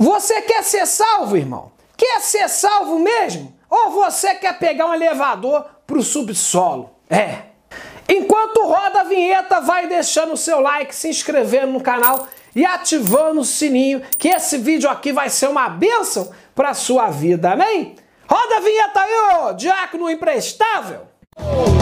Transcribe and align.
Você 0.00 0.40
quer 0.40 0.64
ser 0.64 0.86
salvo, 0.86 1.36
irmão? 1.36 1.72
Quer 1.94 2.22
ser 2.22 2.48
salvo 2.48 2.98
mesmo? 2.98 3.54
Ou 3.68 3.90
você 3.90 4.34
quer 4.34 4.58
pegar 4.58 4.86
um 4.86 4.94
elevador 4.94 5.62
pro 5.86 6.02
subsolo? 6.02 6.90
É. 7.10 7.42
Enquanto 8.08 8.64
roda 8.64 9.00
a 9.00 9.04
vinheta, 9.04 9.60
vai 9.60 9.88
deixando 9.88 10.32
o 10.32 10.38
seu 10.38 10.58
like, 10.58 10.94
se 10.94 11.10
inscrevendo 11.10 11.72
no 11.72 11.82
canal 11.82 12.26
e 12.56 12.64
ativando 12.64 13.42
o 13.42 13.44
sininho, 13.44 14.00
que 14.16 14.28
esse 14.28 14.56
vídeo 14.56 14.88
aqui 14.88 15.12
vai 15.12 15.28
ser 15.28 15.50
uma 15.50 15.68
bênção 15.68 16.30
para 16.54 16.72
sua 16.72 17.10
vida, 17.10 17.52
amém? 17.52 17.94
Roda 18.26 18.56
a 18.56 18.60
vinheta 18.60 19.00
aí, 19.02 19.12
ô 19.44 19.52
diácono 19.52 20.08
imprestável! 20.08 21.02
Você 21.36 21.79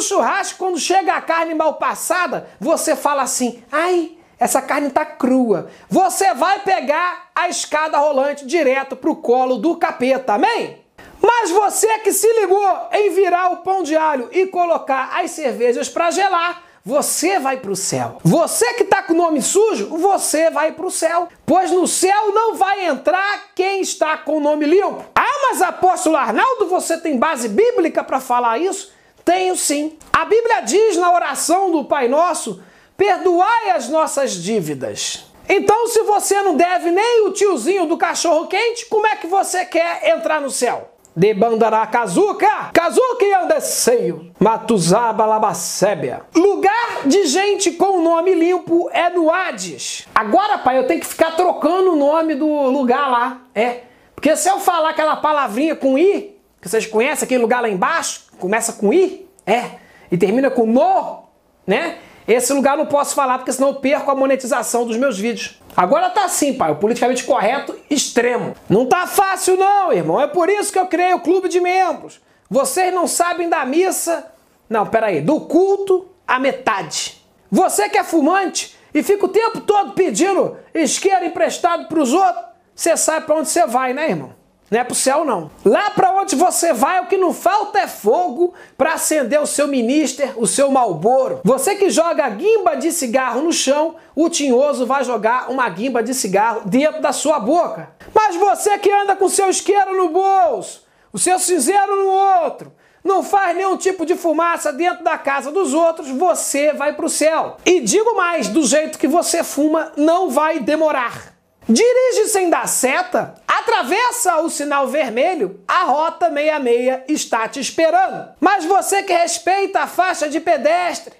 no 0.00 0.02
churrasco, 0.02 0.58
quando 0.58 0.78
chega 0.78 1.12
a 1.12 1.20
carne 1.20 1.54
mal 1.54 1.74
passada, 1.74 2.48
você 2.58 2.96
fala 2.96 3.22
assim: 3.22 3.62
ai, 3.70 4.12
essa 4.38 4.62
carne 4.62 4.88
tá 4.88 5.04
crua. 5.04 5.68
Você 5.90 6.32
vai 6.32 6.60
pegar 6.60 7.30
a 7.34 7.50
escada 7.50 7.98
rolante 7.98 8.46
direto 8.46 8.96
pro 8.96 9.14
colo 9.14 9.58
do 9.58 9.76
capeta, 9.76 10.34
amém? 10.34 10.78
Mas 11.22 11.50
você 11.50 11.98
que 11.98 12.12
se 12.12 12.26
ligou 12.40 12.88
em 12.92 13.10
virar 13.10 13.52
o 13.52 13.58
pão 13.58 13.82
de 13.82 13.94
alho 13.94 14.30
e 14.32 14.46
colocar 14.46 15.20
as 15.20 15.32
cervejas 15.32 15.86
para 15.90 16.10
gelar, 16.10 16.62
você 16.82 17.38
vai 17.38 17.58
para 17.58 17.70
o 17.70 17.76
céu. 17.76 18.16
Você 18.24 18.72
que 18.72 18.84
está 18.84 19.02
com 19.02 19.12
o 19.12 19.16
nome 19.16 19.42
sujo, 19.42 19.98
você 19.98 20.48
vai 20.48 20.72
para 20.72 20.86
o 20.86 20.90
céu. 20.90 21.28
Pois 21.44 21.70
no 21.70 21.86
céu 21.86 22.32
não 22.32 22.54
vai 22.54 22.86
entrar 22.86 23.50
quem 23.54 23.82
está 23.82 24.16
com 24.16 24.38
o 24.38 24.40
nome 24.40 24.64
limpo. 24.64 25.04
Ah, 25.14 25.48
mas 25.50 25.60
apóstolo 25.60 26.16
Arnaldo, 26.16 26.68
você 26.68 26.96
tem 26.96 27.18
base 27.18 27.50
bíblica 27.50 28.02
para 28.02 28.18
falar 28.18 28.56
isso? 28.56 28.98
Tenho 29.30 29.54
sim. 29.54 29.96
A 30.12 30.24
Bíblia 30.24 30.60
diz 30.62 30.96
na 30.96 31.14
oração 31.14 31.70
do 31.70 31.84
Pai 31.84 32.08
Nosso: 32.08 32.60
perdoai 32.96 33.70
as 33.70 33.88
nossas 33.88 34.32
dívidas. 34.32 35.24
Então, 35.48 35.86
se 35.86 36.02
você 36.02 36.42
não 36.42 36.56
deve 36.56 36.90
nem 36.90 37.28
o 37.28 37.30
tiozinho 37.30 37.86
do 37.86 37.96
cachorro 37.96 38.48
quente, 38.48 38.86
como 38.86 39.06
é 39.06 39.14
que 39.14 39.28
você 39.28 39.64
quer 39.64 40.16
entrar 40.16 40.40
no 40.40 40.50
céu? 40.50 40.90
De 41.14 41.32
bandará 41.32 41.86
Kazuka, 41.86 42.72
e 43.20 43.34
Andesseio, 43.34 44.32
Matuzaba 44.36 45.24
Labacébia. 45.24 46.22
Lugar 46.34 47.02
de 47.06 47.24
gente 47.26 47.70
com 47.70 48.02
nome 48.02 48.34
limpo 48.34 48.90
é 48.92 49.10
no 49.10 49.30
Hades. 49.30 50.08
Agora, 50.12 50.58
pai, 50.58 50.76
eu 50.76 50.88
tenho 50.88 50.98
que 50.98 51.06
ficar 51.06 51.36
trocando 51.36 51.92
o 51.92 51.96
nome 51.96 52.34
do 52.34 52.46
lugar 52.68 53.08
lá. 53.08 53.42
É. 53.54 53.82
Porque 54.12 54.34
se 54.34 54.48
eu 54.48 54.58
falar 54.58 54.90
aquela 54.90 55.14
palavrinha 55.14 55.76
com 55.76 55.96
I, 55.96 56.39
que 56.60 56.68
vocês 56.68 56.86
conhecem 56.86 57.24
aquele 57.24 57.42
lugar 57.42 57.62
lá 57.62 57.68
embaixo, 57.68 58.26
começa 58.38 58.74
com 58.74 58.92
I, 58.92 59.28
é, 59.46 59.72
e 60.10 60.18
termina 60.18 60.50
com 60.50 60.66
no, 60.66 61.24
né? 61.66 61.98
Esse 62.28 62.52
lugar 62.52 62.76
não 62.76 62.86
posso 62.86 63.14
falar 63.14 63.38
porque 63.38 63.52
senão 63.52 63.68
eu 63.68 63.74
perco 63.76 64.10
a 64.10 64.14
monetização 64.14 64.86
dos 64.86 64.96
meus 64.96 65.18
vídeos. 65.18 65.60
Agora 65.76 66.10
tá 66.10 66.24
assim, 66.24 66.54
pai, 66.54 66.70
o 66.70 66.76
politicamente 66.76 67.24
correto 67.24 67.76
extremo. 67.88 68.54
Não 68.68 68.86
tá 68.86 69.06
fácil 69.06 69.56
não, 69.56 69.92
irmão. 69.92 70.20
É 70.20 70.26
por 70.26 70.48
isso 70.48 70.72
que 70.72 70.78
eu 70.78 70.86
criei 70.86 71.12
o 71.12 71.20
clube 71.20 71.48
de 71.48 71.60
membros. 71.60 72.20
Vocês 72.48 72.92
não 72.94 73.06
sabem 73.06 73.48
da 73.48 73.64
missa, 73.64 74.32
não, 74.68 74.86
peraí, 74.86 75.20
do 75.20 75.40
culto 75.40 76.08
à 76.26 76.38
metade. 76.38 77.20
Você 77.50 77.88
que 77.88 77.98
é 77.98 78.04
fumante 78.04 78.76
e 78.94 79.02
fica 79.02 79.24
o 79.24 79.28
tempo 79.28 79.60
todo 79.62 79.92
pedindo 79.92 80.56
isqueiro 80.74 81.24
emprestado 81.24 81.88
para 81.88 82.00
os 82.00 82.12
outros, 82.12 82.44
você 82.74 82.96
sabe 82.96 83.26
para 83.26 83.36
onde 83.36 83.48
você 83.48 83.66
vai, 83.66 83.92
né, 83.92 84.10
irmão? 84.10 84.39
Não 84.70 84.78
é 84.78 84.84
pro 84.84 84.94
céu, 84.94 85.24
não. 85.24 85.50
Lá 85.64 85.90
para 85.90 86.12
onde 86.12 86.36
você 86.36 86.72
vai, 86.72 87.00
o 87.00 87.06
que 87.06 87.16
não 87.16 87.34
falta 87.34 87.80
é 87.80 87.88
fogo 87.88 88.54
para 88.78 88.94
acender 88.94 89.40
o 89.40 89.46
seu 89.46 89.66
minister, 89.66 90.32
o 90.36 90.46
seu 90.46 90.70
malboro. 90.70 91.40
Você 91.42 91.74
que 91.74 91.90
joga 91.90 92.28
guimba 92.28 92.76
de 92.76 92.92
cigarro 92.92 93.42
no 93.42 93.52
chão, 93.52 93.96
o 94.14 94.30
tinhoso 94.30 94.86
vai 94.86 95.02
jogar 95.02 95.50
uma 95.50 95.68
guimba 95.68 96.04
de 96.04 96.14
cigarro 96.14 96.62
dentro 96.64 97.02
da 97.02 97.12
sua 97.12 97.40
boca. 97.40 97.90
Mas 98.14 98.36
você 98.36 98.78
que 98.78 98.92
anda 98.92 99.16
com 99.16 99.28
seu 99.28 99.50
isqueiro 99.50 99.96
no 99.96 100.10
bolso, 100.10 100.86
o 101.12 101.18
seu 101.18 101.40
cinzeiro 101.40 101.96
no 101.96 102.08
outro, 102.08 102.72
não 103.02 103.24
faz 103.24 103.56
nenhum 103.56 103.76
tipo 103.76 104.06
de 104.06 104.14
fumaça 104.14 104.72
dentro 104.72 105.02
da 105.02 105.18
casa 105.18 105.50
dos 105.50 105.74
outros, 105.74 106.08
você 106.10 106.72
vai 106.72 106.92
pro 106.92 107.08
céu. 107.08 107.56
E 107.66 107.80
digo 107.80 108.14
mais, 108.14 108.46
do 108.46 108.64
jeito 108.64 108.98
que 108.98 109.08
você 109.08 109.42
fuma, 109.42 109.90
não 109.96 110.30
vai 110.30 110.60
demorar. 110.60 111.39
Dirige 111.70 112.26
sem 112.26 112.50
dar 112.50 112.66
seta, 112.66 113.36
atravessa 113.46 114.40
o 114.40 114.50
sinal 114.50 114.88
vermelho, 114.88 115.60
a 115.68 115.84
rota 115.84 116.28
66 116.28 117.02
está 117.08 117.46
te 117.46 117.60
esperando. 117.60 118.28
Mas 118.40 118.64
você 118.64 119.04
que 119.04 119.12
respeita 119.12 119.80
a 119.80 119.86
faixa 119.86 120.28
de 120.28 120.40
pedestre, 120.40 121.14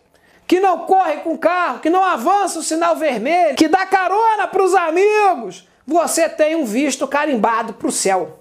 que 0.49 0.59
não 0.59 0.79
corre 0.79 1.19
com 1.19 1.39
carro, 1.39 1.79
que 1.79 1.89
não 1.89 2.05
avança 2.05 2.59
o 2.59 2.65
sinal 2.65 2.97
vermelho, 2.97 3.55
que 3.55 3.69
dá 3.69 3.87
carona 3.87 4.49
para 4.49 4.65
os 4.65 4.75
amigos, 4.75 5.69
você 5.87 6.29
tem 6.29 6.57
um 6.57 6.65
visto 6.65 7.07
carimbado 7.07 7.75
para 7.75 7.87
o 7.87 7.93
céu. 7.93 8.41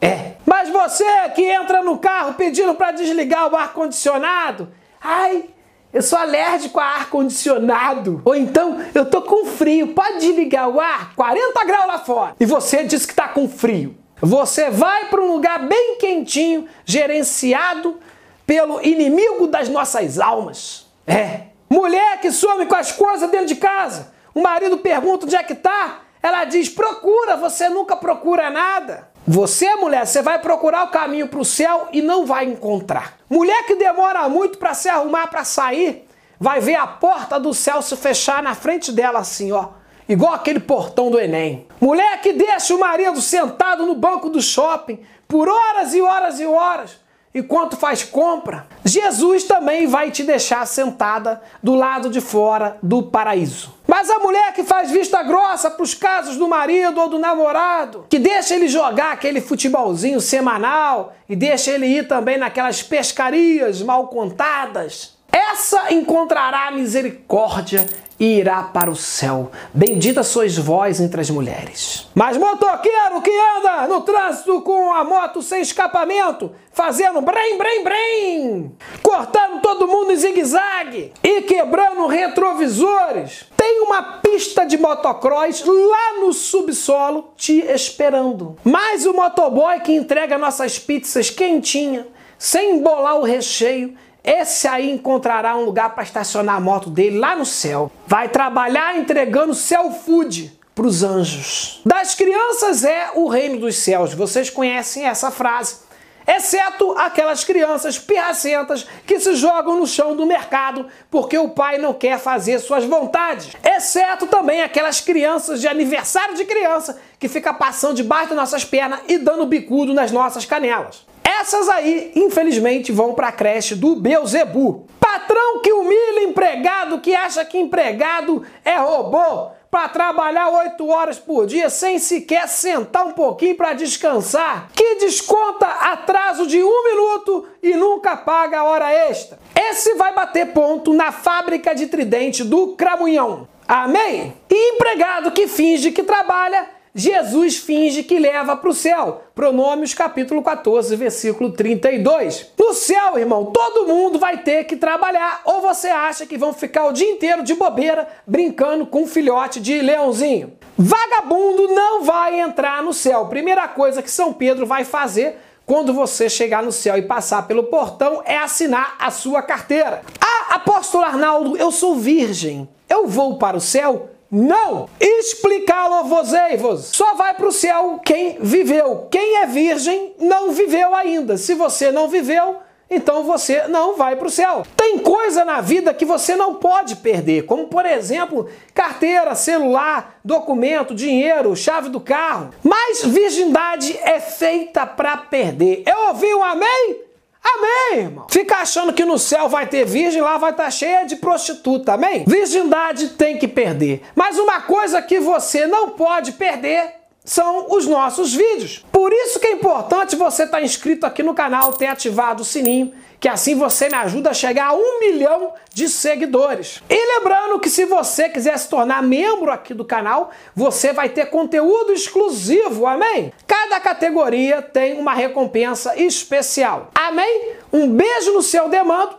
É. 0.00 0.32
Mas 0.46 0.70
você 0.70 1.04
que 1.34 1.42
entra 1.44 1.82
no 1.82 1.98
carro 1.98 2.32
pedindo 2.32 2.74
para 2.74 2.92
desligar 2.92 3.52
o 3.52 3.56
ar 3.56 3.74
condicionado, 3.74 4.72
ai, 4.98 5.44
eu 5.92 6.02
sou 6.02 6.18
alérgico 6.18 6.80
a 6.80 6.84
ar 6.84 7.10
condicionado. 7.10 8.22
Ou 8.24 8.34
então, 8.34 8.80
eu 8.94 9.04
tô 9.04 9.22
com 9.22 9.46
frio. 9.46 9.88
Pode 9.88 10.20
desligar 10.20 10.68
o 10.68 10.80
ar? 10.80 11.14
40 11.14 11.64
graus 11.64 11.86
lá 11.86 11.98
fora. 11.98 12.34
E 12.40 12.46
você 12.46 12.84
diz 12.84 13.04
que 13.04 13.14
tá 13.14 13.28
com 13.28 13.48
frio. 13.48 13.96
Você 14.20 14.70
vai 14.70 15.06
para 15.06 15.20
um 15.20 15.32
lugar 15.32 15.66
bem 15.66 15.96
quentinho, 15.98 16.66
gerenciado 16.84 17.98
pelo 18.46 18.80
inimigo 18.80 19.46
das 19.46 19.68
nossas 19.68 20.18
almas. 20.18 20.86
É. 21.06 21.42
Mulher 21.68 22.20
que 22.20 22.30
some 22.30 22.66
com 22.66 22.74
as 22.74 22.92
coisas 22.92 23.30
dentro 23.30 23.46
de 23.46 23.56
casa. 23.56 24.12
O 24.34 24.40
marido 24.40 24.78
pergunta 24.78 25.26
onde 25.26 25.36
é 25.36 25.42
que 25.42 25.54
tá. 25.54 26.00
Ela 26.22 26.44
diz: 26.44 26.68
procura, 26.68 27.36
você 27.36 27.68
nunca 27.68 27.96
procura 27.96 28.48
nada. 28.48 29.11
Você, 29.26 29.76
mulher, 29.76 30.04
você 30.04 30.20
vai 30.20 30.40
procurar 30.40 30.84
o 30.84 30.90
caminho 30.90 31.28
para 31.28 31.38
o 31.38 31.44
céu 31.44 31.88
e 31.92 32.02
não 32.02 32.26
vai 32.26 32.44
encontrar. 32.44 33.18
Mulher 33.30 33.64
que 33.66 33.76
demora 33.76 34.28
muito 34.28 34.58
para 34.58 34.74
se 34.74 34.88
arrumar 34.88 35.28
para 35.28 35.44
sair, 35.44 36.08
vai 36.40 36.60
ver 36.60 36.74
a 36.74 36.88
porta 36.88 37.38
do 37.38 37.54
céu 37.54 37.80
se 37.80 37.96
fechar 37.96 38.42
na 38.42 38.54
frente 38.54 38.90
dela 38.90 39.20
assim, 39.20 39.52
ó, 39.52 39.68
igual 40.08 40.34
aquele 40.34 40.58
portão 40.58 41.08
do 41.08 41.20
Enem. 41.20 41.68
Mulher 41.80 42.20
que 42.20 42.32
deixa 42.32 42.74
o 42.74 42.80
marido 42.80 43.20
sentado 43.20 43.86
no 43.86 43.94
banco 43.94 44.28
do 44.28 44.42
shopping 44.42 44.98
por 45.28 45.48
horas 45.48 45.94
e 45.94 46.02
horas 46.02 46.40
e 46.40 46.46
horas, 46.46 46.96
enquanto 47.32 47.76
faz 47.76 48.02
compra, 48.02 48.66
Jesus 48.84 49.44
também 49.44 49.86
vai 49.86 50.10
te 50.10 50.24
deixar 50.24 50.66
sentada 50.66 51.40
do 51.62 51.76
lado 51.76 52.10
de 52.10 52.20
fora 52.20 52.76
do 52.82 53.04
paraíso. 53.04 53.72
Mas 53.94 54.08
a 54.08 54.18
mulher 54.20 54.54
que 54.54 54.64
faz 54.64 54.90
vista 54.90 55.22
grossa 55.22 55.70
para 55.70 55.82
os 55.82 55.92
casos 55.92 56.38
do 56.38 56.48
marido 56.48 56.98
ou 56.98 57.10
do 57.10 57.18
namorado, 57.18 58.06
que 58.08 58.18
deixa 58.18 58.54
ele 58.54 58.66
jogar 58.66 59.12
aquele 59.12 59.38
futebolzinho 59.38 60.18
semanal 60.18 61.14
e 61.28 61.36
deixa 61.36 61.72
ele 61.72 61.84
ir 61.84 62.08
também 62.08 62.38
naquelas 62.38 62.82
pescarias 62.82 63.82
mal 63.82 64.08
contadas, 64.08 65.18
essa 65.32 65.92
encontrará 65.94 66.70
misericórdia 66.70 67.86
e 68.20 68.38
irá 68.38 68.62
para 68.62 68.90
o 68.90 68.94
céu. 68.94 69.50
Bendita 69.74 70.22
sois 70.22 70.56
vós 70.56 71.00
entre 71.00 71.20
as 71.20 71.30
mulheres. 71.30 72.08
Mas 72.14 72.36
motoqueiro 72.36 73.22
que 73.22 73.32
anda 73.58 73.88
no 73.88 74.02
trânsito 74.02 74.60
com 74.60 74.92
a 74.92 75.02
moto 75.02 75.42
sem 75.42 75.62
escapamento, 75.62 76.52
fazendo 76.72 77.20
brem, 77.20 77.58
brem, 77.58 77.82
brem, 77.82 78.76
cortando 79.02 79.60
todo 79.60 79.88
mundo 79.88 80.12
em 80.12 80.16
zigue-zague 80.16 81.12
e 81.22 81.42
quebrando 81.42 82.06
retrovisores, 82.06 83.46
tem 83.56 83.80
uma 83.80 84.02
pista 84.20 84.64
de 84.64 84.78
motocross 84.78 85.64
lá 85.64 86.20
no 86.20 86.32
subsolo 86.32 87.32
te 87.36 87.60
esperando. 87.72 88.56
Mas 88.62 89.06
o 89.06 89.12
motoboy 89.12 89.80
que 89.80 89.92
entrega 89.92 90.38
nossas 90.38 90.78
pizzas 90.78 91.30
quentinha, 91.30 92.06
sem 92.38 92.76
embolar 92.76 93.16
o 93.16 93.24
recheio, 93.24 93.96
esse 94.24 94.68
aí 94.68 94.90
encontrará 94.90 95.56
um 95.56 95.64
lugar 95.64 95.94
para 95.94 96.04
estacionar 96.04 96.56
a 96.56 96.60
moto 96.60 96.88
dele 96.88 97.18
lá 97.18 97.34
no 97.34 97.44
céu. 97.44 97.90
Vai 98.06 98.28
trabalhar 98.28 98.96
entregando 98.96 99.54
céu 99.54 99.90
food 99.90 100.56
para 100.74 100.86
os 100.86 101.02
anjos. 101.02 101.80
Das 101.84 102.14
crianças 102.14 102.84
é 102.84 103.10
o 103.14 103.28
reino 103.28 103.58
dos 103.58 103.76
céus. 103.76 104.14
Vocês 104.14 104.48
conhecem 104.48 105.04
essa 105.06 105.30
frase. 105.30 105.76
Exceto 106.24 106.92
aquelas 106.92 107.42
crianças 107.42 107.98
pirracentas 107.98 108.86
que 109.04 109.18
se 109.18 109.34
jogam 109.34 109.76
no 109.76 109.88
chão 109.88 110.14
do 110.14 110.24
mercado 110.24 110.86
porque 111.10 111.36
o 111.36 111.48
pai 111.48 111.78
não 111.78 111.92
quer 111.92 112.16
fazer 112.18 112.60
suas 112.60 112.84
vontades. 112.84 113.48
Exceto 113.64 114.28
também 114.28 114.62
aquelas 114.62 115.00
crianças 115.00 115.60
de 115.60 115.66
aniversário 115.66 116.36
de 116.36 116.44
criança 116.44 117.00
que 117.18 117.28
fica 117.28 117.52
passando 117.52 117.96
debaixo 117.96 118.28
das 118.28 118.38
nossas 118.38 118.64
pernas 118.64 119.00
e 119.08 119.18
dando 119.18 119.46
bicudo 119.46 119.92
nas 119.92 120.12
nossas 120.12 120.44
canelas. 120.44 121.04
Essas 121.24 121.68
aí, 121.68 122.12
infelizmente, 122.14 122.92
vão 122.92 123.14
para 123.14 123.28
a 123.28 123.32
creche 123.32 123.74
do 123.74 123.96
Beuzebu. 123.96 124.86
Patrão 125.00 125.60
que 125.60 125.72
humilha 125.72 126.22
empregado, 126.22 127.00
que 127.00 127.14
acha 127.14 127.44
que 127.44 127.58
empregado 127.58 128.44
é 128.64 128.76
robô. 128.76 129.50
para 129.72 129.88
trabalhar 129.88 130.50
oito 130.50 130.86
horas 130.86 131.18
por 131.18 131.46
dia 131.46 131.70
sem 131.70 131.98
sequer 131.98 132.46
sentar 132.46 133.06
um 133.06 133.12
pouquinho 133.12 133.56
para 133.56 133.72
descansar, 133.72 134.68
que 134.74 134.96
desconta 134.96 135.66
atraso 135.66 136.46
de 136.46 136.62
um 136.62 136.84
minuto 136.84 137.48
e 137.62 137.72
nunca 137.74 138.14
paga 138.14 138.58
a 138.58 138.64
hora 138.64 138.92
extra. 138.92 139.38
Esse 139.56 139.94
vai 139.94 140.12
bater 140.12 140.52
ponto 140.52 140.92
na 140.92 141.10
fábrica 141.10 141.74
de 141.74 141.86
tridente 141.86 142.44
do 142.44 142.76
Cramunhão. 142.76 143.48
Amém? 143.66 144.36
E 144.50 144.74
empregado 144.74 145.30
que 145.30 145.48
finge 145.48 145.90
que 145.90 146.02
trabalha 146.02 146.68
Jesus 146.94 147.56
finge 147.56 148.02
que 148.02 148.18
leva 148.18 148.54
para 148.54 148.68
o 148.68 148.74
céu. 148.74 149.22
Pronômios 149.34 149.94
capítulo 149.94 150.42
14, 150.42 150.94
versículo 150.94 151.50
32. 151.50 152.52
No 152.58 152.74
céu, 152.74 153.18
irmão, 153.18 153.46
todo 153.46 153.86
mundo 153.86 154.18
vai 154.18 154.38
ter 154.38 154.64
que 154.64 154.76
trabalhar. 154.76 155.40
Ou 155.46 155.62
você 155.62 155.88
acha 155.88 156.26
que 156.26 156.36
vão 156.36 156.52
ficar 156.52 156.86
o 156.86 156.92
dia 156.92 157.10
inteiro 157.10 157.42
de 157.42 157.54
bobeira 157.54 158.06
brincando 158.26 158.84
com 158.84 159.02
um 159.02 159.06
filhote 159.06 159.58
de 159.58 159.80
leãozinho? 159.80 160.52
Vagabundo 160.76 161.68
não 161.68 162.02
vai 162.02 162.40
entrar 162.40 162.82
no 162.82 162.92
céu. 162.92 163.26
Primeira 163.26 163.66
coisa 163.68 164.02
que 164.02 164.10
São 164.10 164.32
Pedro 164.32 164.66
vai 164.66 164.84
fazer 164.84 165.38
quando 165.64 165.94
você 165.94 166.28
chegar 166.28 166.62
no 166.62 166.72
céu 166.72 166.98
e 166.98 167.02
passar 167.02 167.46
pelo 167.46 167.64
portão 167.64 168.22
é 168.26 168.36
assinar 168.36 168.96
a 168.98 169.10
sua 169.10 169.42
carteira. 169.42 170.02
Ah, 170.20 170.56
apóstolo 170.56 171.04
Arnaldo, 171.04 171.56
eu 171.56 171.70
sou 171.70 171.94
virgem. 171.94 172.68
Eu 172.86 173.06
vou 173.06 173.38
para 173.38 173.56
o 173.56 173.60
céu? 173.60 174.10
Não! 174.34 174.88
Explicá-lo-vos-ei-vos. 174.98 176.86
Só 176.86 177.12
vai 177.12 177.34
para 177.34 177.46
o 177.46 177.52
céu 177.52 178.00
quem 178.02 178.38
viveu. 178.40 179.06
Quem 179.10 179.36
é 179.36 179.46
virgem 179.46 180.14
não 180.18 180.52
viveu 180.52 180.94
ainda. 180.94 181.36
Se 181.36 181.54
você 181.54 181.92
não 181.92 182.08
viveu, 182.08 182.56
então 182.90 183.24
você 183.24 183.68
não 183.68 183.94
vai 183.94 184.16
para 184.16 184.26
o 184.26 184.30
céu. 184.30 184.62
Tem 184.74 184.98
coisa 185.00 185.44
na 185.44 185.60
vida 185.60 185.92
que 185.92 186.06
você 186.06 186.34
não 186.34 186.54
pode 186.54 186.96
perder, 186.96 187.44
como 187.44 187.66
por 187.66 187.84
exemplo, 187.84 188.48
carteira, 188.72 189.34
celular, 189.34 190.18
documento, 190.24 190.94
dinheiro, 190.94 191.54
chave 191.54 191.90
do 191.90 192.00
carro. 192.00 192.54
Mas 192.64 193.04
virgindade 193.04 193.98
é 194.02 194.18
feita 194.18 194.86
para 194.86 195.14
perder. 195.16 195.82
Eu 195.86 196.08
ouvi 196.08 196.34
um 196.34 196.42
amém? 196.42 197.11
Amém, 197.42 198.04
irmão. 198.04 198.26
Fica 198.30 198.56
achando 198.56 198.92
que 198.92 199.04
no 199.04 199.18
céu 199.18 199.48
vai 199.48 199.66
ter 199.66 199.84
virgem, 199.84 200.22
lá 200.22 200.38
vai 200.38 200.52
estar 200.52 200.64
tá 200.64 200.70
cheia 200.70 201.04
de 201.04 201.16
prostituta, 201.16 201.94
amém? 201.94 202.24
Virgindade 202.26 203.08
tem 203.10 203.36
que 203.36 203.48
perder. 203.48 204.02
Mas 204.14 204.38
uma 204.38 204.60
coisa 204.60 205.02
que 205.02 205.18
você 205.18 205.66
não 205.66 205.90
pode 205.90 206.32
perder 206.32 207.02
são 207.24 207.66
os 207.70 207.86
nossos 207.86 208.34
vídeos. 208.34 208.84
Por 208.90 209.12
isso 209.12 209.38
que 209.40 209.46
é 209.46 209.52
importante 209.52 210.16
você 210.16 210.44
estar 210.44 210.58
tá 210.58 210.62
inscrito 210.62 211.06
aqui 211.06 211.22
no 211.22 211.34
canal, 211.34 211.72
ter 211.72 211.86
ativado 211.86 212.42
o 212.42 212.44
sininho, 212.44 212.92
que 213.22 213.28
assim 213.28 213.54
você 213.54 213.88
me 213.88 213.94
ajuda 213.94 214.30
a 214.30 214.34
chegar 214.34 214.70
a 214.70 214.74
um 214.74 214.98
milhão 214.98 215.52
de 215.72 215.88
seguidores. 215.88 216.82
E 216.90 217.18
lembrando 217.18 217.60
que 217.60 217.70
se 217.70 217.84
você 217.84 218.28
quiser 218.28 218.58
se 218.58 218.68
tornar 218.68 219.00
membro 219.00 219.52
aqui 219.52 219.72
do 219.72 219.84
canal, 219.84 220.32
você 220.56 220.92
vai 220.92 221.08
ter 221.08 221.26
conteúdo 221.26 221.92
exclusivo, 221.92 222.84
amém? 222.84 223.32
Cada 223.46 223.78
categoria 223.78 224.60
tem 224.60 224.98
uma 224.98 225.14
recompensa 225.14 225.96
especial, 225.96 226.90
amém? 226.92 227.52
Um 227.72 227.88
beijo 227.88 228.32
no 228.32 228.42
seu 228.42 228.68
demando 228.68 229.14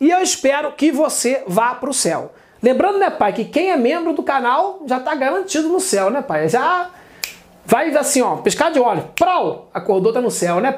e 0.00 0.10
eu 0.10 0.22
espero 0.22 0.72
que 0.72 0.90
você 0.90 1.44
vá 1.46 1.74
para 1.74 1.90
o 1.90 1.94
céu. 1.94 2.32
Lembrando, 2.62 2.96
né, 2.96 3.10
pai, 3.10 3.34
que 3.34 3.44
quem 3.44 3.70
é 3.70 3.76
membro 3.76 4.14
do 4.14 4.22
canal 4.22 4.82
já 4.86 4.96
está 4.96 5.14
garantido 5.14 5.68
no 5.68 5.78
céu, 5.78 6.08
né, 6.08 6.22
pai? 6.22 6.48
Já 6.48 6.90
Vai 7.64 7.94
assim, 7.96 8.20
ó, 8.20 8.36
pescar 8.36 8.72
de 8.72 8.80
óleo. 8.80 9.08
Prau! 9.14 9.68
Acordou, 9.72 10.12
tá 10.12 10.20
no 10.20 10.30
céu, 10.30 10.60
né, 10.60 10.70